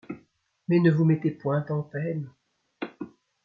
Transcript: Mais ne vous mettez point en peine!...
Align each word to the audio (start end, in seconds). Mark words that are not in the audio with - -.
Mais 0.67 0.79
ne 0.79 0.89
vous 0.89 1.05
mettez 1.05 1.29
point 1.29 1.63
en 1.69 1.83
peine!... 1.83 2.31